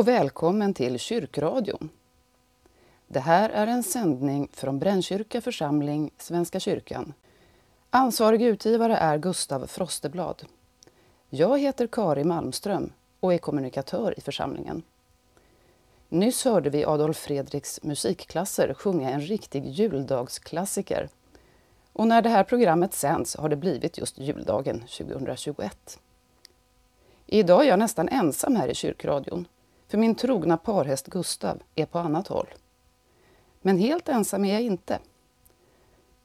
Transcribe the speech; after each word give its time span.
Och 0.00 0.08
välkommen 0.08 0.74
till 0.74 0.98
Kyrkradion. 0.98 1.88
Det 3.08 3.20
här 3.20 3.50
är 3.50 3.66
en 3.66 3.82
sändning 3.82 4.48
från 4.52 4.78
Brännkyrka 4.78 5.40
församling, 5.40 6.10
Svenska 6.18 6.60
kyrkan. 6.60 7.14
Ansvarig 7.90 8.42
utgivare 8.42 8.96
är 8.96 9.18
Gustav 9.18 9.66
Frosteblad. 9.66 10.42
Jag 11.30 11.58
heter 11.58 11.86
Kari 11.86 12.24
Malmström 12.24 12.92
och 13.20 13.34
är 13.34 13.38
kommunikatör 13.38 14.14
i 14.16 14.20
församlingen. 14.20 14.82
Nyss 16.08 16.44
hörde 16.44 16.70
vi 16.70 16.84
Adolf 16.84 17.16
Fredriks 17.16 17.82
musikklasser 17.82 18.74
sjunga 18.74 19.10
en 19.10 19.20
riktig 19.20 19.66
juldagsklassiker. 19.66 21.08
Och 21.92 22.06
när 22.06 22.22
det 22.22 22.28
här 22.28 22.44
programmet 22.44 22.94
sänds 22.94 23.36
har 23.36 23.48
det 23.48 23.56
blivit 23.56 23.98
just 23.98 24.18
juldagen 24.18 24.80
2021. 24.80 26.00
Idag 27.26 27.64
är 27.64 27.68
jag 27.68 27.78
nästan 27.78 28.08
ensam 28.08 28.56
här 28.56 28.68
i 28.68 28.74
kyrkradion, 28.74 29.46
för 29.90 29.98
min 29.98 30.14
trogna 30.14 30.56
parhäst 30.56 31.06
Gustav 31.06 31.62
är 31.74 31.86
på 31.86 31.98
annat 31.98 32.28
håll. 32.28 32.46
Men 33.62 33.78
helt 33.78 34.08
ensam 34.08 34.44
är 34.44 34.52
jag 34.52 34.62
inte. 34.62 34.98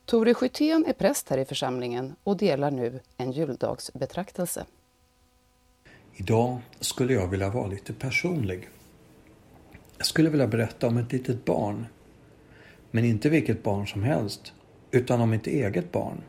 Tore 0.05 0.33
Skytén 0.33 0.85
är 0.87 0.93
präst 0.93 1.29
här 1.29 1.37
i 1.37 1.45
församlingen 1.45 2.15
och 2.23 2.37
delar 2.37 2.71
nu 2.71 2.99
en 3.17 3.31
juldagsbetraktelse. 3.31 4.65
Idag 6.13 6.57
skulle 6.79 7.13
jag 7.13 7.27
vilja 7.27 7.49
vara 7.49 7.67
lite 7.67 7.93
personlig. 7.93 8.69
Jag 9.97 10.05
skulle 10.05 10.29
vilja 10.29 10.47
berätta 10.47 10.87
om 10.87 10.97
ett 10.97 11.11
litet 11.11 11.45
barn. 11.45 11.85
Men 12.91 13.05
inte 13.05 13.29
vilket 13.29 13.63
barn 13.63 13.87
som 13.87 14.03
helst, 14.03 14.53
utan 14.91 15.21
om 15.21 15.29
mitt 15.29 15.47
eget 15.47 15.91
barn. 15.91 16.21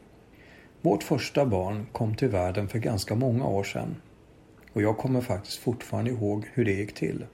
Vårt 0.81 1.03
första 1.03 1.47
barn 1.47 1.87
kom 1.93 2.15
till 2.15 2.29
världen 2.29 2.69
för 2.69 2.79
ganska 2.79 3.15
många 3.15 3.47
år 3.47 3.65
sedan. 3.65 3.97
Och 4.77 4.83
jag 4.83 4.99
kommer 4.99 5.21
faktiskt 5.21 5.59
fortfarande 5.59 6.11
ihåg 6.11 6.45
hur 6.53 6.65
det 6.65 6.73
gick 6.73 6.95
till. 6.95 7.27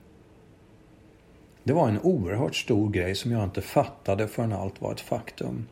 Det 1.63 1.73
var 1.73 1.87
en 1.87 2.01
oerhört 2.01 2.55
stor 2.55 2.89
grej 2.89 3.15
som 3.15 3.31
jag 3.31 3.43
inte 3.43 3.61
fattade 3.61 4.27
förrän 4.27 4.53
allt 4.53 4.81
var 4.81 4.91
ett 4.91 5.01
faktum. 5.01 5.67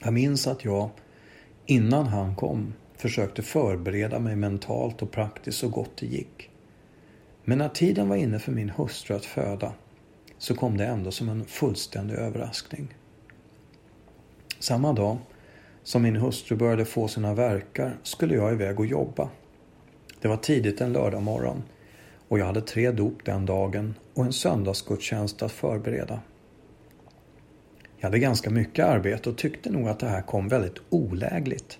Jag 0.00 0.12
minns 0.12 0.46
att 0.46 0.64
jag, 0.64 0.90
innan 1.66 2.06
han 2.06 2.36
kom, 2.36 2.74
försökte 2.96 3.42
förbereda 3.42 4.18
mig 4.18 4.36
mentalt 4.36 5.02
och 5.02 5.10
praktiskt 5.10 5.58
så 5.58 5.68
gott 5.68 5.96
det 5.96 6.06
gick. 6.06 6.50
Men 7.44 7.58
när 7.58 7.68
tiden 7.68 8.08
var 8.08 8.16
inne 8.16 8.38
för 8.38 8.52
min 8.52 8.70
hustru 8.70 9.16
att 9.16 9.24
föda 9.24 9.72
så 10.38 10.54
kom 10.54 10.76
det 10.76 10.86
ändå 10.86 11.10
som 11.10 11.28
en 11.28 11.44
fullständig 11.44 12.14
överraskning. 12.14 12.94
Samma 14.58 14.92
dag 14.92 15.18
som 15.82 16.02
min 16.02 16.16
hustru 16.16 16.56
började 16.56 16.84
få 16.84 17.08
sina 17.08 17.34
verkar 17.34 17.98
skulle 18.02 18.34
jag 18.34 18.52
iväg 18.52 18.80
och 18.80 18.86
jobba. 18.86 19.30
Det 20.24 20.28
var 20.28 20.36
tidigt 20.36 20.80
en 20.80 20.92
lördag 20.92 21.22
morgon 21.22 21.62
och 22.28 22.38
jag 22.38 22.46
hade 22.46 22.60
tre 22.60 22.90
dop 22.90 23.24
den 23.24 23.46
dagen 23.46 23.94
och 24.14 24.24
en 24.24 24.32
söndagsgudstjänst 24.32 25.42
att 25.42 25.52
förbereda. 25.52 26.20
Jag 27.96 28.06
hade 28.06 28.18
ganska 28.18 28.50
mycket 28.50 28.84
arbete 28.84 29.30
och 29.30 29.38
tyckte 29.38 29.70
nog 29.70 29.88
att 29.88 30.00
det 30.00 30.08
här 30.08 30.22
kom 30.22 30.48
väldigt 30.48 30.78
olägligt. 30.90 31.78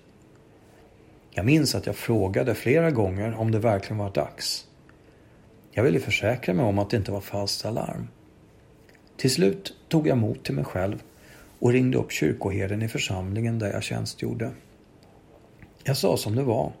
Jag 1.31 1.45
minns 1.45 1.75
att 1.75 1.85
jag 1.85 1.95
frågade 1.95 2.55
flera 2.55 2.91
gånger 2.91 3.33
om 3.33 3.51
det 3.51 3.59
verkligen 3.59 3.97
var 3.97 4.11
dags. 4.11 4.67
Jag 5.71 5.83
ville 5.83 5.99
försäkra 5.99 6.53
mig 6.53 6.65
om 6.65 6.79
att 6.79 6.89
det 6.89 6.97
inte 6.97 7.11
var 7.11 7.21
falskt 7.21 7.65
alarm. 7.65 8.07
Till 9.17 9.31
slut 9.31 9.73
tog 9.87 10.07
jag 10.07 10.17
mod 10.17 10.43
till 10.43 10.55
mig 10.55 10.65
själv 10.65 11.03
och 11.59 11.71
ringde 11.71 11.97
upp 11.97 12.11
kyrkoherden 12.11 12.81
i 12.81 12.87
församlingen 12.87 13.59
där 13.59 13.73
jag 13.73 13.83
tjänstgjorde. 13.83 14.51
Jag 15.83 15.97
sa 15.97 16.17
som 16.17 16.35
det 16.35 16.43
var. 16.43 16.71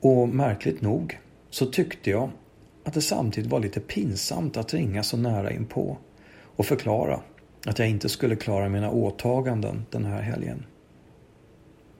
Och 0.00 0.28
märkligt 0.28 0.82
nog 0.82 1.18
så 1.50 1.66
tyckte 1.66 2.10
jag 2.10 2.30
att 2.84 2.94
det 2.94 3.00
samtidigt 3.00 3.50
var 3.50 3.60
lite 3.60 3.80
pinsamt 3.80 4.56
att 4.56 4.74
ringa 4.74 5.02
så 5.02 5.16
nära 5.16 5.52
inpå 5.52 5.96
och 6.56 6.66
förklara 6.66 7.20
att 7.66 7.78
jag 7.78 7.88
inte 7.88 8.08
skulle 8.08 8.36
klara 8.36 8.68
mina 8.68 8.90
åtaganden 8.90 9.86
den 9.90 10.04
här 10.04 10.22
helgen. 10.22 10.64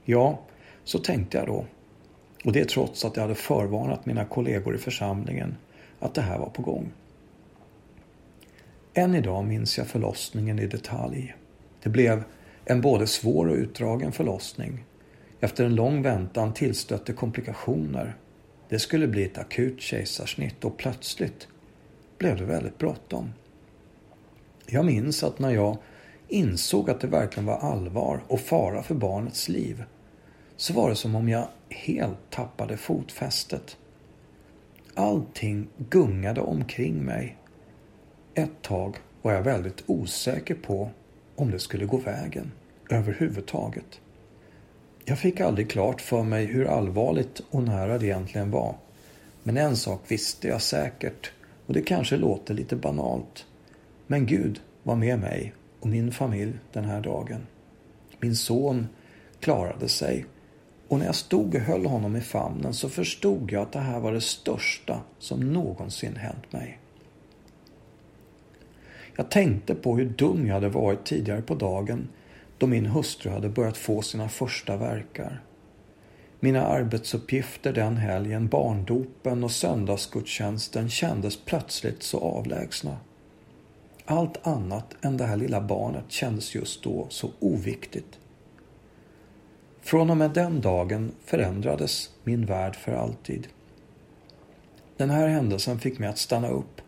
Ja, 0.05 0.39
så 0.83 0.99
tänkte 0.99 1.37
jag 1.37 1.47
då. 1.47 1.65
Och 2.45 2.51
det 2.51 2.69
trots 2.69 3.05
att 3.05 3.15
jag 3.15 3.23
hade 3.23 3.35
förvarnat 3.35 4.05
mina 4.05 4.25
kollegor 4.25 4.75
i 4.75 4.77
församlingen 4.77 5.55
att 5.99 6.13
det 6.13 6.21
här 6.21 6.39
var 6.39 6.49
på 6.49 6.61
gång. 6.61 6.91
Än 8.93 9.15
idag 9.15 9.45
minns 9.45 9.77
jag 9.77 9.87
förlossningen 9.87 10.59
i 10.59 10.67
detalj. 10.67 11.35
Det 11.83 11.89
blev 11.89 12.23
en 12.65 12.81
både 12.81 13.07
svår 13.07 13.47
och 13.47 13.55
utdragen 13.55 14.11
förlossning. 14.11 14.85
Efter 15.39 15.65
en 15.65 15.75
lång 15.75 16.01
väntan 16.01 16.53
tillstötte 16.53 17.13
komplikationer. 17.13 18.17
Det 18.69 18.79
skulle 18.79 19.07
bli 19.07 19.23
ett 19.23 19.37
akut 19.37 19.81
kejsarsnitt 19.81 20.65
och 20.65 20.77
plötsligt 20.77 21.47
blev 22.17 22.37
det 22.37 22.45
väldigt 22.45 22.77
bråttom. 22.77 23.33
Jag 24.65 24.85
minns 24.85 25.23
att 25.23 25.39
när 25.39 25.51
jag 25.51 25.77
insåg 26.27 26.89
att 26.89 26.99
det 26.99 27.07
verkligen 27.07 27.45
var 27.45 27.57
allvar 27.57 28.23
och 28.27 28.39
fara 28.39 28.83
för 28.83 28.95
barnets 28.95 29.49
liv 29.49 29.83
så 30.55 30.73
var 30.73 30.89
det 30.89 30.95
som 30.95 31.15
om 31.15 31.29
jag 31.29 31.47
helt 31.69 32.29
tappade 32.29 32.77
fotfästet. 32.77 33.77
Allting 34.93 35.67
gungade 35.77 36.41
omkring 36.41 37.05
mig. 37.05 37.37
Ett 38.33 38.61
tag 38.61 38.97
var 39.21 39.33
jag 39.33 39.41
väldigt 39.41 39.83
osäker 39.85 40.55
på 40.55 40.89
om 41.35 41.51
det 41.51 41.59
skulle 41.59 41.85
gå 41.85 41.97
vägen 41.97 42.51
överhuvudtaget. 42.89 44.01
Jag 45.09 45.19
fick 45.19 45.39
aldrig 45.39 45.69
klart 45.69 46.01
för 46.01 46.23
mig 46.23 46.45
hur 46.45 46.65
allvarligt 46.65 47.41
och 47.49 47.63
nära 47.63 47.97
det 47.97 48.05
egentligen 48.05 48.51
var. 48.51 48.75
Men 49.43 49.57
en 49.57 49.77
sak 49.77 50.01
visste 50.07 50.47
jag 50.47 50.61
säkert 50.61 51.31
och 51.65 51.73
det 51.73 51.81
kanske 51.81 52.17
låter 52.17 52.53
lite 52.53 52.75
banalt. 52.75 53.45
Men 54.07 54.25
Gud 54.25 54.61
var 54.83 54.95
med 54.95 55.19
mig 55.19 55.53
och 55.79 55.87
min 55.87 56.11
familj 56.11 56.53
den 56.73 56.85
här 56.85 57.01
dagen. 57.01 57.47
Min 58.19 58.35
son 58.35 58.87
klarade 59.39 59.89
sig 59.89 60.25
och 60.87 60.99
när 60.99 61.05
jag 61.05 61.15
stod 61.15 61.55
och 61.55 61.61
höll 61.61 61.85
honom 61.85 62.15
i 62.15 62.21
famnen 62.21 62.73
så 62.73 62.89
förstod 62.89 63.51
jag 63.51 63.61
att 63.61 63.71
det 63.71 63.79
här 63.79 63.99
var 63.99 64.13
det 64.13 64.21
största 64.21 65.01
som 65.19 65.53
någonsin 65.53 66.15
hänt 66.15 66.53
mig. 66.53 66.79
Jag 69.15 69.31
tänkte 69.31 69.75
på 69.75 69.97
hur 69.97 70.09
dum 70.09 70.47
jag 70.47 70.53
hade 70.53 70.69
varit 70.69 71.05
tidigare 71.05 71.41
på 71.41 71.55
dagen 71.55 72.07
då 72.57 72.67
min 72.67 72.85
hustru 72.85 73.31
hade 73.31 73.49
börjat 73.49 73.77
få 73.77 74.01
sina 74.01 74.29
första 74.29 74.77
verkar. 74.77 75.41
Mina 76.39 76.65
arbetsuppgifter 76.65 77.73
den 77.73 77.97
helgen, 77.97 78.47
barndopen 78.47 79.43
och 79.43 79.51
söndagsgudstjänsten 79.51 80.89
kändes 80.89 81.45
plötsligt 81.45 82.03
så 82.03 82.19
avlägsna. 82.19 82.97
Allt 84.05 84.47
annat 84.47 84.95
än 85.01 85.17
det 85.17 85.25
här 85.25 85.37
lilla 85.37 85.61
barnet 85.61 86.05
kändes 86.07 86.55
just 86.55 86.83
då 86.83 87.07
så 87.09 87.29
oviktigt. 87.39 88.19
Från 89.81 90.09
och 90.09 90.17
med 90.17 90.31
den 90.31 90.61
dagen 90.61 91.11
förändrades 91.25 92.09
min 92.23 92.45
värld 92.45 92.75
för 92.75 92.91
alltid. 92.91 93.47
Den 94.97 95.09
här 95.09 95.27
händelsen 95.27 95.79
fick 95.79 95.99
mig 95.99 96.09
att 96.09 96.17
stanna 96.17 96.49
upp 96.49 96.81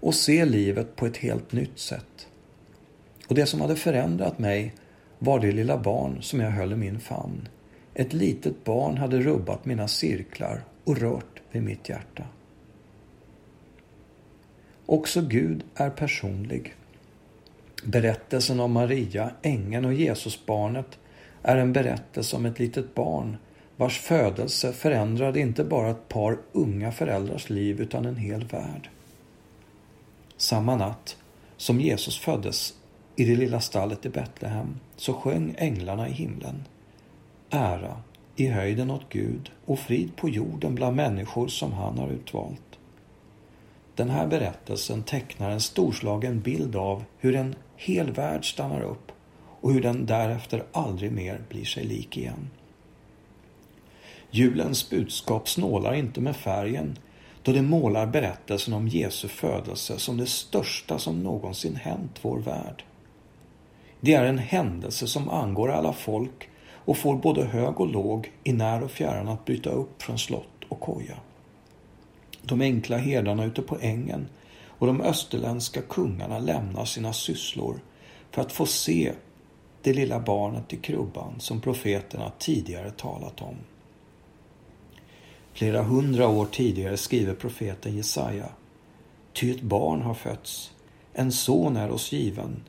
och 0.00 0.14
se 0.14 0.44
livet 0.44 0.96
på 0.96 1.06
ett 1.06 1.16
helt 1.16 1.52
nytt 1.52 1.78
sätt. 1.78 2.28
Och 3.28 3.34
det 3.34 3.46
som 3.46 3.60
hade 3.60 3.76
förändrat 3.76 4.38
mig 4.38 4.74
var 5.24 5.40
det 5.40 5.52
lilla 5.52 5.78
barn 5.78 6.22
som 6.22 6.40
jag 6.40 6.50
höll 6.50 6.72
i 6.72 6.76
min 6.76 7.00
famn. 7.00 7.48
Ett 7.94 8.12
litet 8.12 8.64
barn 8.64 8.96
hade 8.96 9.20
rubbat 9.20 9.64
mina 9.64 9.88
cirklar 9.88 10.64
och 10.84 10.98
rört 10.98 11.40
vid 11.52 11.62
mitt 11.62 11.88
hjärta. 11.88 12.24
Också 14.86 15.22
Gud 15.22 15.64
är 15.74 15.90
personlig. 15.90 16.74
Berättelsen 17.84 18.60
om 18.60 18.72
Maria, 18.72 19.30
ängeln 19.42 19.84
och 19.84 19.94
Jesusbarnet 19.94 20.98
är 21.42 21.56
en 21.56 21.72
berättelse 21.72 22.36
om 22.36 22.46
ett 22.46 22.58
litet 22.58 22.94
barn 22.94 23.36
vars 23.76 23.98
födelse 23.98 24.72
förändrade 24.72 25.40
inte 25.40 25.64
bara 25.64 25.90
ett 25.90 26.08
par 26.08 26.38
unga 26.52 26.92
föräldrars 26.92 27.50
liv 27.50 27.80
utan 27.80 28.04
en 28.04 28.16
hel 28.16 28.44
värld. 28.44 28.90
Samma 30.36 30.76
natt 30.76 31.16
som 31.56 31.80
Jesus 31.80 32.18
föddes 32.18 32.74
i 33.16 33.24
det 33.24 33.36
lilla 33.36 33.60
stallet 33.60 34.06
i 34.06 34.08
Betlehem 34.08 34.80
så 34.96 35.12
sjöng 35.12 35.54
änglarna 35.58 36.08
i 36.08 36.12
himlen. 36.12 36.64
Ära 37.50 37.96
i 38.36 38.46
höjden 38.46 38.90
åt 38.90 39.08
Gud 39.08 39.50
och 39.64 39.78
frid 39.78 40.16
på 40.16 40.28
jorden 40.28 40.74
bland 40.74 40.96
människor 40.96 41.48
som 41.48 41.72
han 41.72 41.98
har 41.98 42.08
utvalt. 42.08 42.78
Den 43.94 44.10
här 44.10 44.26
berättelsen 44.26 45.02
tecknar 45.02 45.50
en 45.50 45.60
storslagen 45.60 46.40
bild 46.40 46.76
av 46.76 47.04
hur 47.18 47.36
en 47.36 47.54
hel 47.76 48.12
värld 48.12 48.52
stannar 48.52 48.82
upp 48.82 49.12
och 49.60 49.72
hur 49.72 49.82
den 49.82 50.06
därefter 50.06 50.64
aldrig 50.72 51.12
mer 51.12 51.40
blir 51.48 51.64
sig 51.64 51.84
lik 51.84 52.16
igen. 52.16 52.50
Julens 54.30 54.90
budskap 54.90 55.48
snålar 55.48 55.94
inte 55.94 56.20
med 56.20 56.36
färgen 56.36 56.98
då 57.42 57.52
det 57.52 57.62
målar 57.62 58.06
berättelsen 58.06 58.74
om 58.74 58.88
Jesu 58.88 59.28
födelse 59.28 59.98
som 59.98 60.16
det 60.16 60.26
största 60.26 60.98
som 60.98 61.22
någonsin 61.22 61.76
hänt 61.76 62.18
vår 62.22 62.38
värld. 62.38 62.84
Det 64.04 64.14
är 64.14 64.24
en 64.24 64.38
händelse 64.38 65.06
som 65.06 65.28
angår 65.28 65.70
alla 65.70 65.92
folk 65.92 66.48
och 66.72 66.96
får 66.96 67.16
både 67.16 67.44
hög 67.44 67.80
och 67.80 67.86
låg 67.86 68.32
i 68.42 68.52
när 68.52 68.82
och 68.82 68.90
fjärran 68.90 69.28
att 69.28 69.44
bryta 69.44 69.70
upp 69.70 70.02
från 70.02 70.18
slott 70.18 70.64
och 70.68 70.80
koja. 70.80 71.16
De 72.42 72.60
enkla 72.60 72.96
herdarna 72.96 73.44
ute 73.44 73.62
på 73.62 73.78
ängen 73.80 74.26
och 74.66 74.86
de 74.86 75.00
österländska 75.00 75.82
kungarna 75.82 76.38
lämnar 76.38 76.84
sina 76.84 77.12
sysslor 77.12 77.80
för 78.30 78.42
att 78.42 78.52
få 78.52 78.66
se 78.66 79.12
det 79.82 79.92
lilla 79.92 80.20
barnet 80.20 80.72
i 80.72 80.76
krubban 80.76 81.34
som 81.38 81.60
profeterna 81.60 82.32
tidigare 82.38 82.90
talat 82.90 83.42
om. 83.42 83.56
Flera 85.52 85.82
hundra 85.82 86.28
år 86.28 86.46
tidigare 86.46 86.96
skriver 86.96 87.34
profeten 87.34 87.96
Jesaja. 87.96 88.48
Ty 89.32 89.50
ett 89.50 89.62
barn 89.62 90.02
har 90.02 90.14
fötts, 90.14 90.72
en 91.12 91.32
son 91.32 91.76
är 91.76 91.90
oss 91.90 92.12
given, 92.12 92.62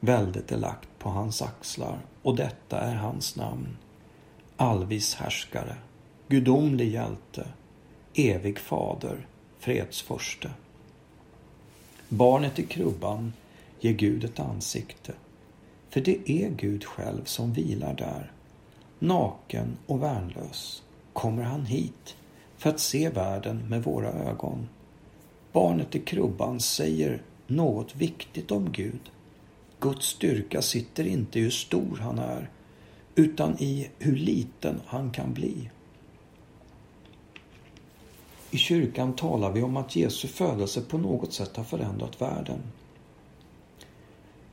väldet 0.00 0.52
är 0.52 0.58
lagt 0.58 0.88
på 0.98 1.08
hans 1.08 1.42
axlar 1.42 1.98
och 2.22 2.36
detta 2.36 2.80
är 2.80 2.94
hans 2.94 3.36
namn. 3.36 3.76
Allvis 4.56 5.14
härskare, 5.14 5.76
gudomlig 6.28 6.90
hjälte, 6.92 7.46
evig 8.14 8.58
fader, 8.58 9.26
fredsförste. 9.58 10.50
Barnet 12.08 12.58
i 12.58 12.66
krubban 12.66 13.32
ger 13.80 13.92
Gud 13.92 14.24
ett 14.24 14.40
ansikte, 14.40 15.12
för 15.90 16.00
det 16.00 16.30
är 16.30 16.50
Gud 16.50 16.84
själv 16.84 17.24
som 17.24 17.52
vilar 17.52 17.94
där. 17.94 18.32
Naken 18.98 19.76
och 19.86 20.02
värnlös 20.02 20.82
kommer 21.12 21.42
han 21.42 21.66
hit 21.66 22.16
för 22.56 22.70
att 22.70 22.80
se 22.80 23.08
världen 23.08 23.68
med 23.68 23.84
våra 23.84 24.08
ögon. 24.08 24.68
Barnet 25.52 25.94
i 25.94 26.00
krubban 26.00 26.60
säger 26.60 27.22
något 27.46 27.96
viktigt 27.96 28.50
om 28.50 28.72
Gud. 28.72 29.10
Guds 29.80 30.06
styrka 30.06 30.62
sitter 30.62 31.06
inte 31.06 31.38
i 31.38 31.42
hur 31.42 31.50
stor 31.50 31.98
han 32.02 32.18
är, 32.18 32.50
utan 33.14 33.58
i 33.58 33.90
hur 33.98 34.16
liten 34.16 34.80
han 34.86 35.10
kan 35.10 35.34
bli. 35.34 35.70
I 38.50 38.58
kyrkan 38.58 39.16
talar 39.16 39.52
vi 39.52 39.62
om 39.62 39.76
att 39.76 39.96
Jesu 39.96 40.28
födelse 40.28 40.80
på 40.80 40.98
något 40.98 41.32
sätt 41.32 41.56
har 41.56 41.64
förändrat 41.64 42.22
världen. 42.22 42.60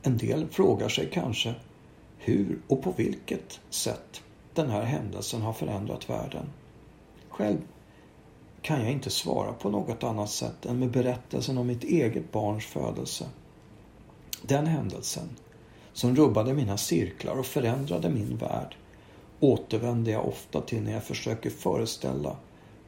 En 0.02 0.18
del 0.18 0.46
frågar 0.48 0.88
sig 0.88 1.10
kanske 1.12 1.54
hur 2.18 2.58
och 2.68 2.82
på 2.82 2.92
vilket 2.96 3.60
sätt 3.70 4.22
den 4.54 4.70
här 4.70 4.82
händelsen 4.82 5.42
har 5.42 5.52
förändrat 5.52 6.10
världen. 6.10 6.46
Själv 7.28 7.58
kan 8.62 8.80
jag 8.80 8.92
inte 8.92 9.10
svara 9.10 9.52
på 9.52 9.70
något 9.70 10.04
annat 10.04 10.30
sätt 10.30 10.66
än 10.66 10.78
med 10.78 10.90
berättelsen 10.90 11.58
om 11.58 11.66
mitt 11.66 11.84
eget 11.84 12.32
barns 12.32 12.66
födelse. 12.66 13.28
Den 14.46 14.66
händelsen, 14.66 15.28
som 15.92 16.16
rubbade 16.16 16.54
mina 16.54 16.76
cirklar 16.76 17.38
och 17.38 17.46
förändrade 17.46 18.10
min 18.10 18.36
värld, 18.36 18.76
återvänder 19.40 20.12
jag 20.12 20.28
ofta 20.28 20.60
till 20.60 20.82
när 20.82 20.92
jag 20.92 21.04
försöker 21.04 21.50
föreställa 21.50 22.36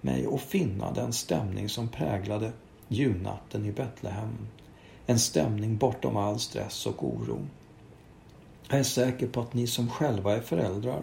mig 0.01 0.27
och 0.27 0.41
finna 0.41 0.93
den 0.93 1.13
stämning 1.13 1.69
som 1.69 1.89
präglade 1.89 2.53
julnatten 2.89 3.65
i 3.65 3.73
Betlehem. 3.73 4.49
En 5.07 5.19
stämning 5.19 5.77
bortom 5.77 6.17
all 6.17 6.39
stress 6.39 6.87
och 6.87 7.05
oro. 7.05 7.39
Jag 8.69 8.79
är 8.79 8.85
säker 8.85 9.27
på 9.27 9.41
att 9.41 9.55
ni 9.55 9.67
som 9.67 9.91
själva 9.91 10.37
är 10.37 10.41
föräldrar 10.41 11.03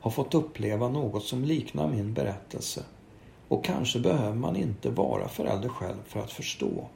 har 0.00 0.10
fått 0.10 0.34
uppleva 0.34 0.88
något 0.88 1.24
som 1.24 1.44
liknar 1.44 1.88
min 1.88 2.14
berättelse 2.14 2.84
och 3.48 3.64
kanske 3.64 3.98
behöver 3.98 4.36
man 4.36 4.56
inte 4.56 4.90
vara 4.90 5.28
förälder 5.28 5.68
själv 5.68 6.02
för 6.06 6.20
att 6.20 6.32
förstå. 6.32 6.88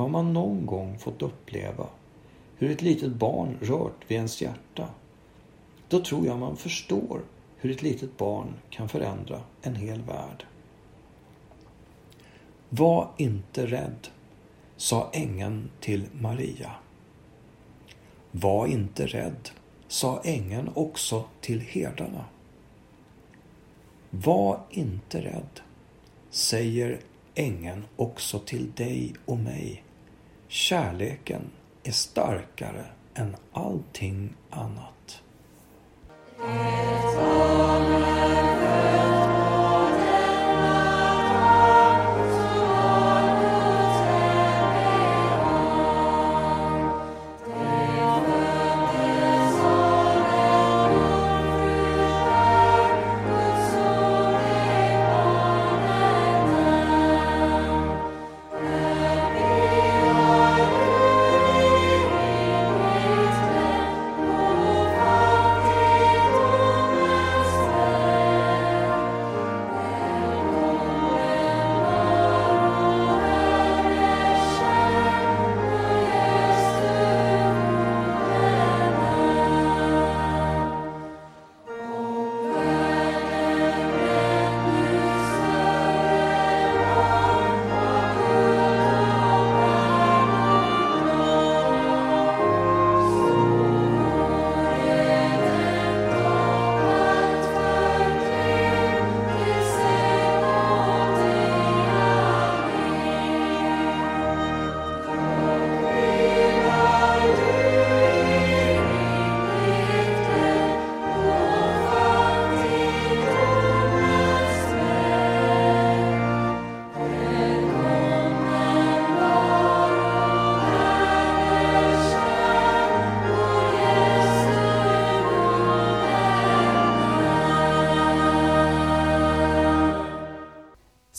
Har 0.00 0.08
man 0.08 0.32
någon 0.32 0.66
gång 0.66 0.98
fått 0.98 1.22
uppleva 1.22 1.86
hur 2.56 2.70
ett 2.70 2.82
litet 2.82 3.12
barn 3.12 3.58
rört 3.60 4.04
vid 4.06 4.16
ens 4.16 4.42
hjärta, 4.42 4.88
då 5.88 6.00
tror 6.00 6.26
jag 6.26 6.38
man 6.38 6.56
förstår 6.56 7.20
hur 7.56 7.70
ett 7.70 7.82
litet 7.82 8.16
barn 8.16 8.54
kan 8.70 8.88
förändra 8.88 9.40
en 9.62 9.74
hel 9.74 10.02
värld. 10.02 10.46
Var 12.68 13.10
inte 13.16 13.66
rädd, 13.66 14.08
sa 14.76 15.10
ängeln 15.12 15.70
till 15.80 16.06
Maria. 16.12 16.70
Var 18.30 18.66
inte 18.66 19.06
rädd, 19.06 19.50
sa 19.88 20.20
ängeln 20.24 20.70
också 20.74 21.24
till 21.40 21.60
herdarna. 21.60 22.24
Var 24.10 24.60
inte 24.70 25.20
rädd, 25.20 25.60
säger 26.30 27.00
ängeln 27.34 27.84
också 27.96 28.38
till 28.38 28.72
dig 28.72 29.14
och 29.24 29.38
mig. 29.38 29.82
Kärleken 30.52 31.50
är 31.82 31.92
starkare 31.92 32.84
än 33.14 33.36
allting 33.52 34.34
annat. 34.50 35.22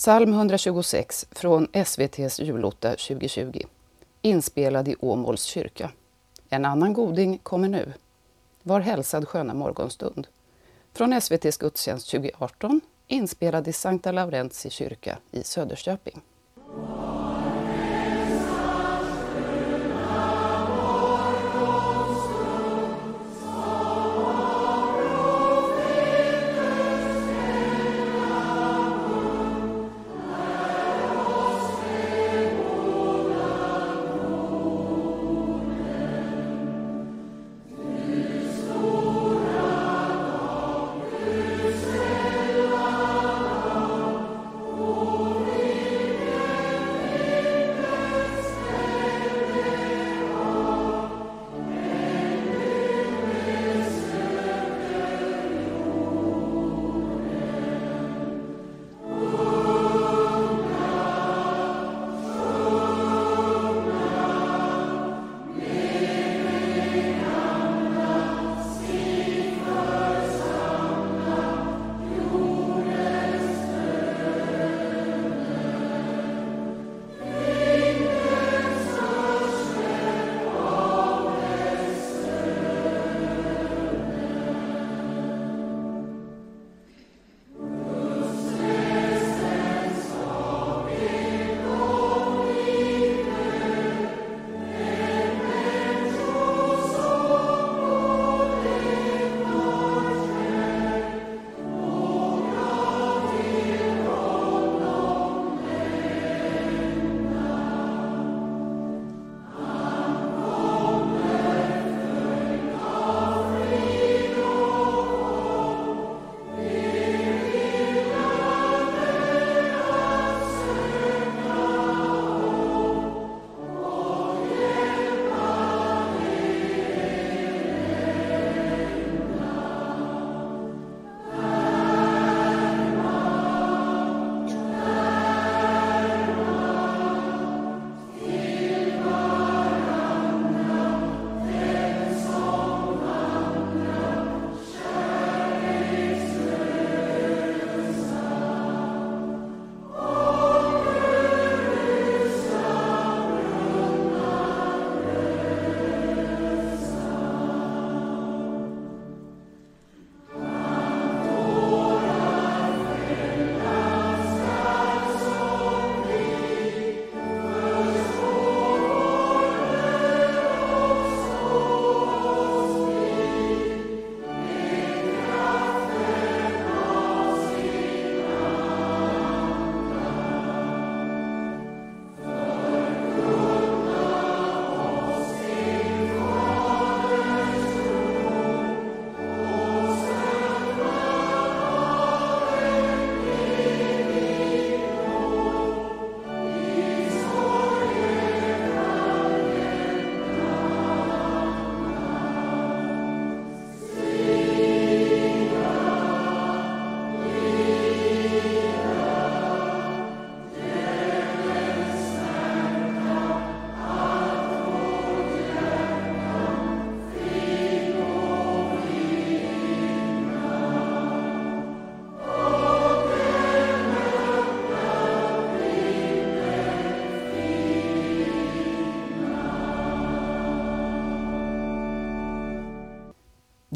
Psalm 0.01 0.33
126 0.33 1.27
från 1.31 1.67
SVTs 1.73 2.39
julotta 2.39 2.89
2020. 2.89 3.61
Inspelad 4.21 4.87
i 4.87 4.95
Åmåls 4.99 5.43
kyrka. 5.43 5.91
En 6.49 6.65
annan 6.65 6.93
goding 6.93 7.37
kommer 7.37 7.67
nu. 7.67 7.93
Var 8.63 8.79
hälsad 8.79 9.27
sköna 9.27 9.53
morgonstund. 9.53 10.27
Från 10.93 11.13
SVTs 11.13 11.57
gudstjänst 11.57 12.11
2018, 12.11 12.81
inspelad 13.07 13.67
i 13.67 13.73
Sankta 13.73 14.11
Laurentii 14.11 14.71
kyrka 14.71 15.17
i 15.31 15.43
Söderköping. 15.43 16.21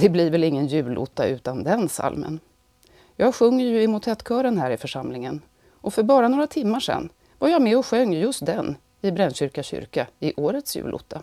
Det 0.06 0.10
blir 0.10 0.32
väl 0.32 0.44
ingen 0.44 0.68
julotta 0.68 1.28
utan 1.28 1.64
den 1.64 1.90
salmen. 1.90 2.40
Jag 3.16 3.36
sjunger 3.36 3.66
ju 3.66 3.82
i 3.82 3.88
motettkören 3.88 4.58
här 4.58 4.72
i 4.72 4.78
församlingen 4.78 5.42
och 5.72 5.94
för 5.94 6.04
bara 6.04 6.28
några 6.28 6.48
timmar 6.48 6.80
sedan 6.80 7.10
var 7.40 7.50
jag 7.50 7.62
med 7.62 7.78
och 7.78 7.86
sjöng 7.86 8.14
just 8.14 8.46
den 8.46 8.76
i 9.02 9.12
Brännkyrka 9.12 9.64
kyrka 9.64 10.08
i 10.20 10.34
årets 10.38 10.76
julotta. 10.76 11.22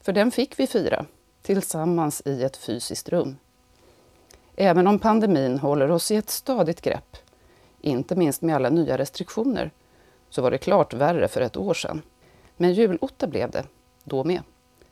För 0.00 0.12
den 0.12 0.30
fick 0.30 0.58
vi 0.58 0.66
fira 0.66 1.06
tillsammans 1.42 2.22
i 2.24 2.42
ett 2.44 2.56
fysiskt 2.56 3.08
rum. 3.08 3.36
Även 4.56 4.86
om 4.86 4.98
pandemin 4.98 5.58
håller 5.58 5.90
oss 5.90 6.10
i 6.10 6.16
ett 6.16 6.30
stadigt 6.30 6.80
grepp, 6.80 7.16
inte 7.80 8.16
minst 8.16 8.42
med 8.42 8.54
alla 8.54 8.70
nya 8.70 8.98
restriktioner, 8.98 9.70
så 10.30 10.42
var 10.42 10.50
det 10.50 10.58
klart 10.58 10.94
värre 10.94 11.28
för 11.28 11.40
ett 11.40 11.56
år 11.56 11.74
sedan. 11.74 12.02
Men 12.56 12.72
julotta 12.72 13.26
blev 13.26 13.50
det, 13.50 13.64
då 14.04 14.24
med, 14.24 14.42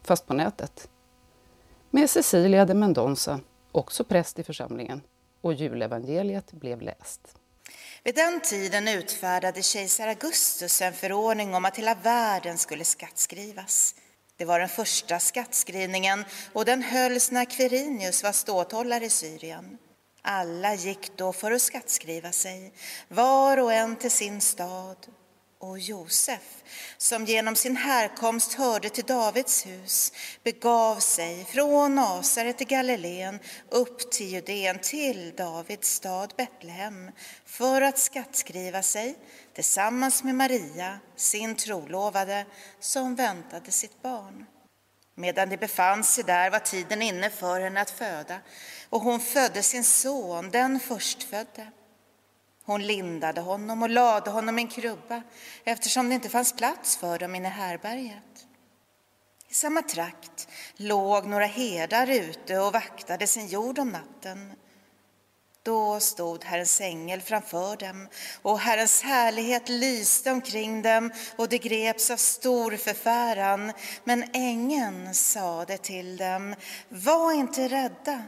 fast 0.02 0.26
på 0.26 0.34
nätet. 0.34 0.88
Med 1.90 2.10
Cecilia 2.10 2.64
de 2.64 2.74
Mendonça, 2.74 3.40
också 3.72 4.04
präst 4.04 4.38
i 4.38 4.44
församlingen, 4.44 5.00
och 5.40 5.54
julevangeliet 5.54 6.52
blev 6.52 6.82
läst. 6.82 7.20
Vid 8.04 8.14
den 8.14 8.40
tiden 8.40 8.88
utfärdade 8.88 9.62
kejsar 9.62 10.08
Augustus 10.08 10.82
en 10.82 10.92
förordning 10.92 11.54
om 11.54 11.64
att 11.64 11.76
hela 11.78 11.94
världen 11.94 12.58
skulle 12.58 12.84
skattskrivas. 12.84 13.94
Det 14.36 14.44
var 14.44 14.60
den 14.60 14.68
första 14.68 15.18
skattskrivningen 15.18 16.24
och 16.52 16.64
den 16.64 16.82
hölls 16.82 17.30
när 17.30 17.44
Quirinius 17.44 18.22
var 18.22 18.32
ståthållare 18.32 19.04
i 19.04 19.10
Syrien. 19.10 19.78
Alla 20.22 20.74
gick 20.74 21.16
då 21.16 21.32
för 21.32 21.52
att 21.52 21.62
skattskriva 21.62 22.32
sig, 22.32 22.72
var 23.08 23.56
och 23.56 23.72
en 23.72 23.96
till 23.96 24.10
sin 24.10 24.40
stad 24.40 24.96
och 25.70 25.78
Josef, 25.78 26.64
som 26.96 27.24
genom 27.24 27.56
sin 27.56 27.76
härkomst 27.76 28.54
hörde 28.54 28.88
till 28.88 29.04
Davids 29.04 29.66
hus, 29.66 30.12
begav 30.42 30.98
sig 30.98 31.44
från 31.44 31.94
Nasaret 31.94 32.60
i 32.60 32.64
Galileen 32.64 33.38
upp 33.68 34.10
till 34.10 34.28
Judeen, 34.28 34.78
till 34.78 35.32
Davids 35.36 35.94
stad 35.94 36.34
Betlehem, 36.36 37.10
för 37.44 37.82
att 37.82 37.98
skattskriva 37.98 38.82
sig 38.82 39.18
tillsammans 39.54 40.24
med 40.24 40.34
Maria, 40.34 40.98
sin 41.16 41.54
trolovade, 41.56 42.46
som 42.80 43.14
väntade 43.14 43.70
sitt 43.70 44.02
barn. 44.02 44.46
Medan 45.14 45.48
de 45.48 45.56
befann 45.56 46.04
sig 46.04 46.24
där 46.24 46.50
var 46.50 46.58
tiden 46.58 47.02
inne 47.02 47.30
för 47.30 47.60
henne 47.60 47.80
att 47.80 47.90
föda, 47.90 48.38
och 48.88 49.00
hon 49.00 49.20
födde 49.20 49.62
sin 49.62 49.84
son, 49.84 50.50
den 50.50 50.80
förstfödde. 50.80 51.72
Hon 52.66 52.82
lindade 52.82 53.40
honom 53.40 53.82
och 53.82 53.90
lade 53.90 54.30
honom 54.30 54.58
i 54.58 54.62
en 54.62 54.68
krubba 54.68 55.22
eftersom 55.64 56.08
det 56.08 56.14
inte 56.14 56.28
fanns 56.28 56.52
plats 56.52 56.96
för 56.96 57.18
dem 57.18 57.34
inne 57.34 57.48
i 57.48 57.50
härberget. 57.50 58.46
I 59.48 59.54
samma 59.54 59.82
trakt 59.82 60.48
låg 60.76 61.26
några 61.26 61.46
herdar 61.46 62.10
ute 62.10 62.58
och 62.58 62.72
vaktade 62.72 63.26
sin 63.26 63.46
jord 63.46 63.78
om 63.78 63.88
natten. 63.88 64.52
Då 65.62 66.00
stod 66.00 66.44
Herrens 66.44 66.80
ängel 66.80 67.20
framför 67.20 67.76
dem 67.76 68.08
och 68.42 68.58
Herrens 68.58 69.02
härlighet 69.02 69.68
lyste 69.68 70.32
omkring 70.32 70.82
dem 70.82 71.12
och 71.36 71.48
de 71.48 71.58
greps 71.58 72.10
av 72.10 72.16
stor 72.16 72.76
förfäran. 72.76 73.72
Men 74.04 74.24
ängeln 74.32 75.14
sade 75.14 75.78
till 75.78 76.16
dem, 76.16 76.54
var 76.88 77.32
inte 77.32 77.68
rädda. 77.68 78.22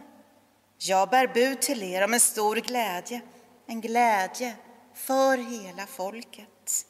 Jag 0.79 1.11
bär 1.11 1.27
bud 1.27 1.61
till 1.61 1.83
er 1.83 2.05
om 2.05 2.15
en 2.15 2.21
stor 2.21 2.57
glädje 2.57 3.21
en 3.69 3.81
glädje 3.81 4.57
för 4.95 5.39
hela 5.39 5.87
folket. 5.87 6.87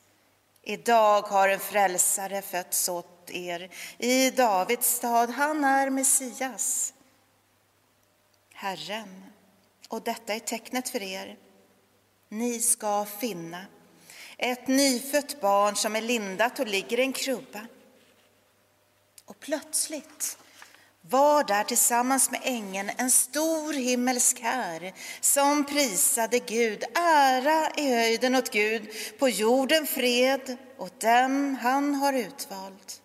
Idag 0.63 1.23
har 1.23 1.49
en 1.49 1.61
frälsare 1.61 2.43
fötts 2.43 2.89
åt 2.89 3.31
er 3.31 3.71
i 3.99 4.31
Davids 4.31 4.95
stad. 4.95 5.31
Han 5.31 5.65
är 5.65 5.91
Messias, 5.91 6.95
Herren. 8.53 9.25
Och 9.89 10.03
detta 10.03 10.35
är 10.35 10.39
tecknet 10.39 10.89
för 10.89 11.03
er. 11.03 11.37
Ni 12.29 12.61
ska 12.61 13.05
finna 13.05 13.67
ett 14.37 14.67
nyfött 14.67 15.41
barn 15.41 15.77
som 15.77 15.97
är 15.97 16.01
lindat 16.01 16.59
och 16.59 16.67
ligger 16.67 16.99
i 16.99 17.03
en 17.03 17.13
krubba. 17.13 17.67
Och 19.25 19.41
plötsligt 19.41 20.39
var 21.11 21.45
där 21.45 21.65
tillsammans 21.65 22.31
med 22.31 22.41
ängeln 22.45 22.91
en 22.97 23.11
stor 23.11 23.73
himmelsk 23.73 24.41
här 24.41 24.93
som 25.21 25.65
prisade 25.65 26.39
Gud. 26.39 26.85
Ära 26.95 27.71
i 27.77 27.95
höjden 27.95 28.35
åt 28.35 28.51
Gud, 28.51 28.89
på 29.19 29.29
jorden 29.29 29.87
fred 29.87 30.57
åt 30.79 31.01
dem 31.01 31.59
han 31.63 31.95
har 31.95 32.13
utvalt. 32.13 33.03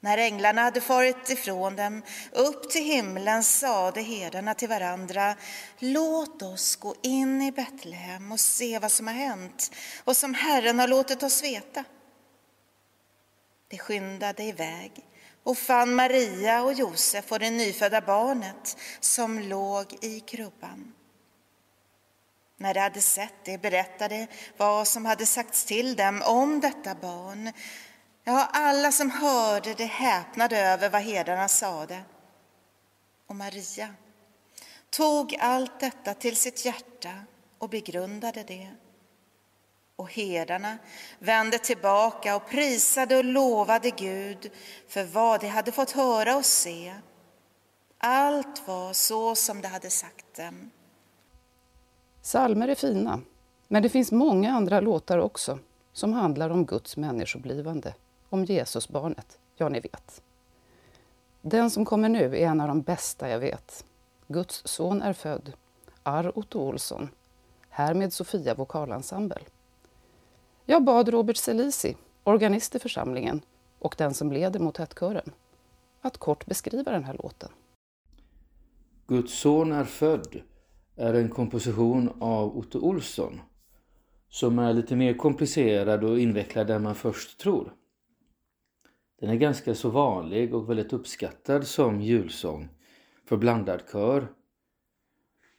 När 0.00 0.18
änglarna 0.18 0.62
hade 0.62 0.80
farit 0.80 1.30
ifrån 1.30 1.76
dem 1.76 2.02
upp 2.32 2.70
till 2.70 2.84
himlen 2.84 3.42
sade 3.44 4.02
herdarna 4.02 4.54
till 4.54 4.68
varandra 4.68 5.36
Låt 5.78 6.42
oss 6.42 6.76
gå 6.76 6.94
in 7.02 7.42
i 7.42 7.52
Betlehem 7.52 8.32
och 8.32 8.40
se 8.40 8.78
vad 8.78 8.92
som 8.92 9.06
har 9.06 9.14
hänt 9.14 9.70
och 10.04 10.16
som 10.16 10.34
Herren 10.34 10.78
har 10.78 10.88
låtit 10.88 11.22
oss 11.22 11.42
veta. 11.42 11.84
De 13.68 13.78
skyndade 13.78 14.42
iväg 14.42 15.04
och 15.44 15.58
fann 15.58 15.94
Maria 15.94 16.62
och 16.62 16.72
Josef 16.72 17.32
och 17.32 17.38
det 17.38 17.50
nyfödda 17.50 18.00
barnet 18.00 18.76
som 19.00 19.38
låg 19.38 19.98
i 20.00 20.20
krubban. 20.20 20.94
När 22.56 22.74
de 22.74 22.80
hade 22.80 23.00
sett 23.00 23.34
det 23.44 23.58
berättade 23.58 24.26
vad 24.56 24.88
som 24.88 25.06
hade 25.06 25.26
sagts 25.26 25.64
till 25.64 25.96
dem 25.96 26.22
om 26.26 26.60
detta 26.60 26.94
barn. 26.94 27.52
Ja, 28.24 28.48
alla 28.52 28.92
som 28.92 29.10
hörde 29.10 29.74
det 29.74 29.84
häpnade 29.84 30.58
över 30.58 30.90
vad 30.90 31.02
herdarna 31.02 31.48
sade. 31.48 32.02
Och 33.26 33.36
Maria 33.36 33.94
tog 34.90 35.36
allt 35.40 35.80
detta 35.80 36.14
till 36.14 36.36
sitt 36.36 36.64
hjärta 36.64 37.24
och 37.58 37.68
begrundade 37.68 38.42
det. 38.42 38.70
Och 39.96 40.10
herdarna 40.10 40.78
vände 41.18 41.58
tillbaka 41.58 42.36
och 42.36 42.50
prisade 42.50 43.16
och 43.16 43.24
lovade 43.24 43.90
Gud 43.90 44.50
för 44.88 45.04
vad 45.04 45.40
de 45.40 45.48
hade 45.48 45.72
fått 45.72 45.90
höra 45.90 46.36
och 46.36 46.44
se. 46.44 46.94
Allt 47.98 48.68
var 48.68 48.92
så 48.92 49.34
som 49.34 49.60
de 49.60 49.68
hade 49.68 49.90
sagt 49.90 50.36
dem. 50.36 50.70
Salmer 52.22 52.68
är 52.68 52.74
fina, 52.74 53.20
men 53.68 53.82
det 53.82 53.88
finns 53.88 54.12
många 54.12 54.52
andra 54.52 54.80
låtar 54.80 55.18
också 55.18 55.58
som 55.92 56.12
handlar 56.12 56.50
om 56.50 56.66
Guds 56.66 56.96
människoblivande, 56.96 57.94
om 58.28 58.44
Jesusbarnet, 58.44 59.38
ja, 59.56 59.68
ni 59.68 59.80
vet. 59.80 60.22
Den 61.42 61.70
som 61.70 61.84
kommer 61.84 62.08
nu 62.08 62.36
är 62.36 62.46
en 62.46 62.60
av 62.60 62.68
de 62.68 62.82
bästa 62.82 63.28
jag 63.28 63.38
vet. 63.38 63.84
Guds 64.28 64.62
son 64.64 65.02
är 65.02 65.12
född, 65.12 65.52
Arr 66.02 66.38
Otto 66.38 66.58
Olsson, 66.58 67.08
här 67.68 67.94
med 67.94 68.12
Sofia 68.12 68.54
vokalensemble. 68.54 69.40
Jag 70.66 70.84
bad 70.84 71.08
Robert 71.08 71.36
Selisi, 71.36 71.96
organist 72.22 72.74
i 72.74 72.78
församlingen 72.78 73.40
och 73.78 73.94
den 73.98 74.14
som 74.14 74.32
leder 74.32 74.60
motettkören, 74.60 75.32
att 76.00 76.18
kort 76.18 76.46
beskriva 76.46 76.92
den 76.92 77.04
här 77.04 77.16
låten. 77.22 77.48
Guds 79.06 79.38
son 79.38 79.72
är 79.72 79.84
född 79.84 80.42
är 80.96 81.14
en 81.14 81.28
komposition 81.28 82.10
av 82.20 82.56
Otto 82.58 82.80
Olsson 82.80 83.40
som 84.28 84.58
är 84.58 84.72
lite 84.72 84.96
mer 84.96 85.14
komplicerad 85.14 86.04
och 86.04 86.18
invecklad 86.18 86.70
än 86.70 86.82
man 86.82 86.94
först 86.94 87.40
tror. 87.40 87.74
Den 89.20 89.30
är 89.30 89.34
ganska 89.34 89.74
så 89.74 89.90
vanlig 89.90 90.54
och 90.54 90.70
väldigt 90.70 90.92
uppskattad 90.92 91.66
som 91.66 92.00
julsång 92.00 92.68
för 93.24 93.36
blandad 93.36 93.80
kör. 93.92 94.28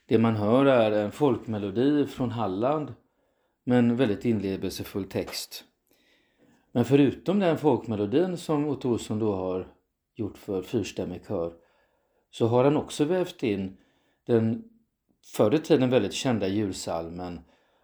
Det 0.06 0.18
man 0.18 0.36
hör 0.36 0.66
är 0.66 0.92
en 0.92 1.12
folkmelodi 1.12 2.06
från 2.06 2.30
Halland 2.30 2.94
men 3.68 3.96
väldigt 3.96 4.24
inlevelsefull 4.24 5.04
text. 5.04 5.64
Men 6.72 6.84
förutom 6.84 7.38
den 7.38 7.58
folkmelodin 7.58 8.36
som 8.36 8.68
Otto 8.68 8.90
Olsson 8.90 9.18
då 9.18 9.34
har 9.34 9.66
gjort 10.14 10.38
för 10.38 10.62
fyrstämmig 10.62 11.20
kör 11.28 11.52
så 12.30 12.46
har 12.46 12.64
han 12.64 12.76
också 12.76 13.04
vävt 13.04 13.42
in 13.42 13.76
den 14.26 14.64
förr 15.34 15.54
i 15.54 15.58
tiden 15.58 15.90
väldigt 15.90 16.12
kända 16.12 16.48
julsalmen 16.48 17.40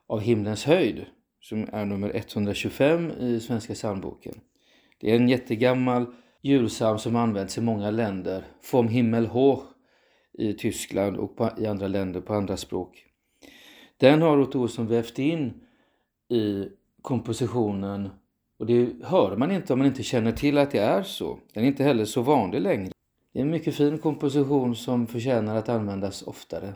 Av 0.06 0.20
himlens 0.20 0.64
höjd 0.64 1.06
som 1.40 1.68
är 1.72 1.84
nummer 1.84 2.16
125 2.16 3.10
i 3.10 3.40
Svenska 3.40 3.74
psalmboken. 3.74 4.40
Det 5.00 5.10
är 5.10 5.16
en 5.16 5.28
jättegammal 5.28 6.06
julsalm 6.42 6.98
som 6.98 7.16
används 7.16 7.58
i 7.58 7.60
många 7.60 7.90
länder. 7.90 8.44
Vom 8.72 8.88
Himmel 8.88 9.26
hoch 9.26 9.64
i 10.32 10.52
Tyskland 10.52 11.16
och 11.16 11.58
i 11.58 11.66
andra 11.66 11.88
länder 11.88 12.20
på 12.20 12.34
andra 12.34 12.56
språk. 12.56 13.06
Den 13.96 14.22
har 14.22 14.38
Otto 14.38 14.60
Olsson 14.60 14.86
vävt 14.86 15.18
in 15.18 15.60
i 16.32 16.68
kompositionen 17.02 18.10
och 18.58 18.66
det 18.66 18.88
hör 19.02 19.36
man 19.36 19.50
inte 19.50 19.72
om 19.72 19.78
man 19.78 19.88
inte 19.88 20.02
känner 20.02 20.32
till 20.32 20.58
att 20.58 20.70
det 20.70 20.78
är 20.78 21.02
så. 21.02 21.38
Den 21.54 21.64
är 21.64 21.68
inte 21.68 21.84
heller 21.84 22.04
så 22.04 22.22
vanlig 22.22 22.60
längre. 22.60 22.92
Det 23.32 23.38
är 23.38 23.42
en 23.42 23.50
mycket 23.50 23.74
fin 23.74 23.98
komposition 23.98 24.76
som 24.76 25.06
förtjänar 25.06 25.56
att 25.56 25.68
användas 25.68 26.22
oftare. 26.22 26.74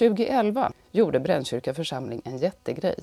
2011 0.00 0.72
gjorde 0.90 1.20
Brännkyrka 1.20 1.74
församling 1.74 2.22
en 2.24 2.38
jättegrej. 2.38 2.96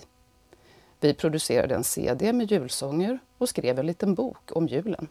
Vi 1.00 1.14
producerade 1.14 1.76
en 1.76 1.84
CD 1.84 2.34
med 2.34 2.52
julsånger 2.52 3.20
och 3.38 3.50
skrev 3.50 3.80
en 3.80 3.86
liten 3.86 4.16
bok 4.16 4.52
om 4.52 4.68
julen 4.68 5.08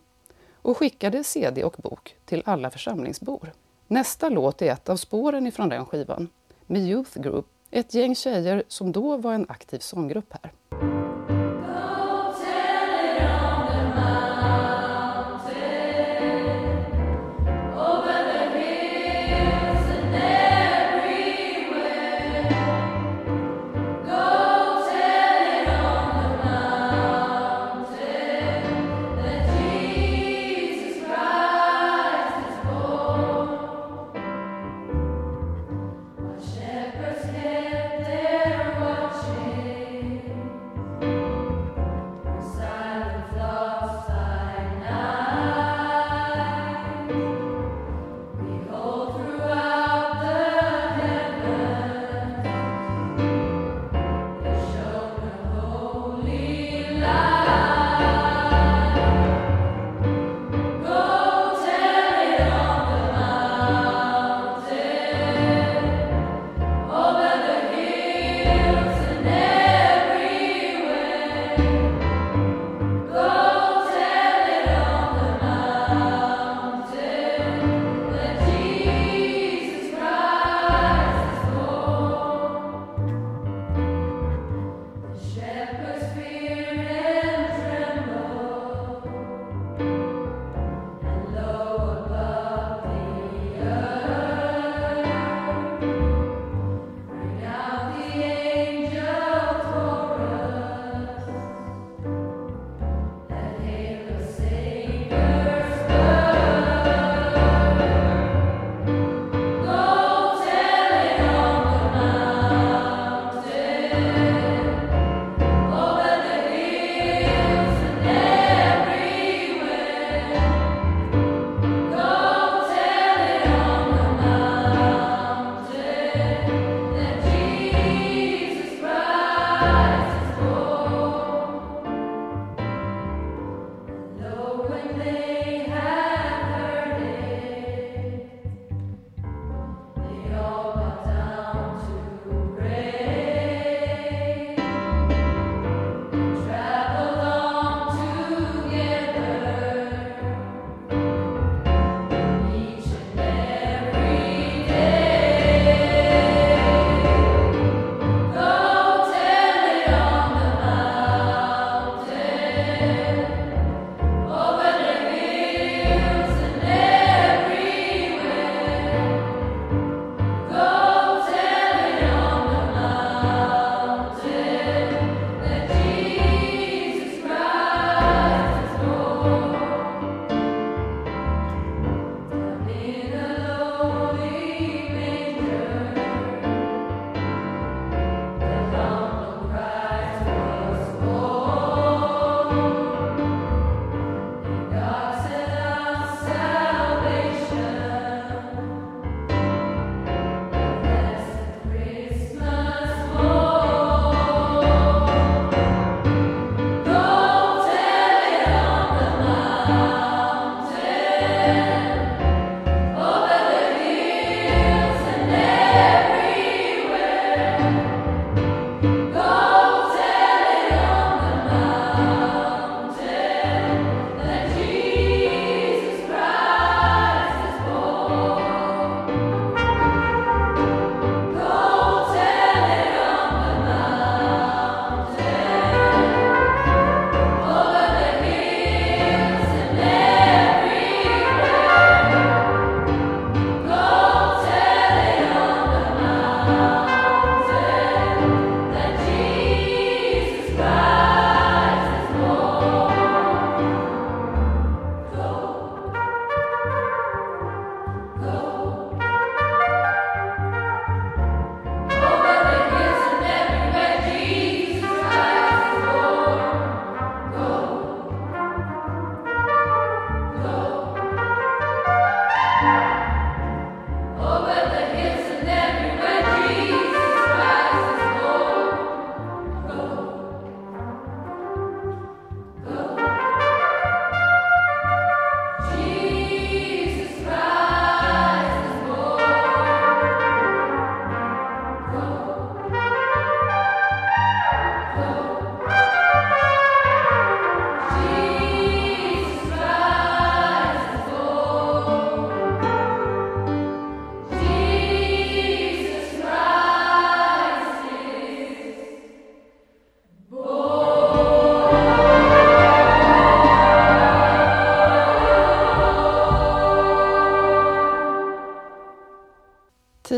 och 0.53 0.77
skickade 0.77 1.25
CD 1.25 1.65
och 1.65 1.77
bok 1.79 2.17
till 2.25 2.43
alla 2.47 2.71
församlingsbor. 2.71 3.53
Nästa 3.87 4.29
låt 4.29 4.63
är 4.63 4.73
ett 4.73 4.89
av 4.89 4.97
spåren 4.97 5.47
ifrån 5.47 5.69
den 5.69 5.87
skivan 5.87 6.29
med 6.67 6.83
Youth 6.83 7.21
Group, 7.21 7.47
ett 7.71 7.95
gäng 7.95 8.15
tjejer 8.15 8.63
som 8.69 8.93
då 8.93 9.17
var 9.17 9.35
en 9.35 9.47
aktiv 9.49 9.79
sånggrupp 9.79 10.35
här. 10.43 10.53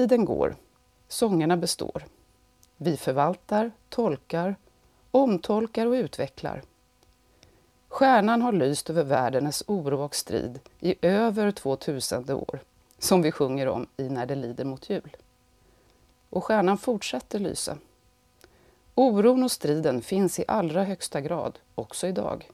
Tiden 0.09 0.25
går. 0.25 0.57
Sångerna 1.09 1.57
består. 1.57 2.05
Vi 2.77 2.97
förvaltar, 2.97 3.73
tolkar, 3.89 4.57
omtolkar 5.11 5.87
och 5.87 5.93
utvecklar. 5.93 6.63
Stjärnan 7.89 8.43
har 8.43 8.53
lyst 8.53 8.91
över 8.91 9.05
världens 9.05 9.65
oro 9.67 10.01
och 10.01 10.15
strid 10.15 10.61
i 10.81 10.95
över 11.03 11.51
2000 11.51 12.31
år, 12.31 12.61
som 12.99 13.23
vi 13.23 13.33
sjunger 13.33 13.69
om 13.69 13.87
i 13.97 14.09
När 14.09 14.27
det 14.27 14.35
lider 14.35 14.65
mot 14.65 14.91
jul. 14.91 15.17
Och 16.31 16.45
stjärnan 16.45 16.79
fortsätter 16.79 17.39
lysa. 17.39 17.79
Oron 18.95 19.43
och 19.43 19.53
striden 19.53 20.03
finns 20.03 20.39
i 20.39 20.45
allra 20.49 20.85
högsta 20.85 21.21
grad, 21.21 21.59
också 21.75 22.07
idag. 22.07 22.51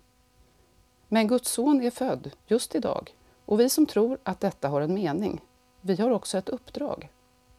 Men 1.09 1.29
Guds 1.29 1.51
son 1.51 1.83
är 1.83 1.90
född 1.90 2.31
just 2.47 2.75
idag 2.75 3.14
och 3.45 3.61
vi 3.61 3.69
som 3.69 3.87
tror 3.87 4.19
att 4.23 4.40
detta 4.40 4.69
har 4.69 4.81
en 4.81 4.95
mening, 4.95 5.40
vi 5.87 5.97
har 5.97 6.11
också 6.11 6.38
ett 6.38 6.49
uppdrag. 6.49 7.11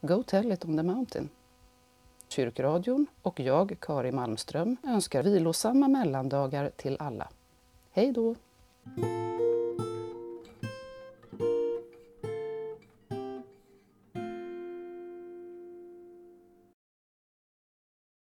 Go 0.08 0.24
tell 0.24 0.52
it 0.52 0.66
on 0.66 0.78
the 0.78 0.84
mountain. 0.84 1.30
Kyrkradion 2.28 3.08
och 3.22 3.40
jag, 3.40 3.76
Kari 3.80 4.12
Malmström, 4.12 4.78
önskar 4.84 5.24
vilosamma 5.24 5.88
mellandagar 5.88 6.72
till 6.76 6.98
alla. 7.00 7.30
Hej 7.92 8.12
då! 8.12 8.36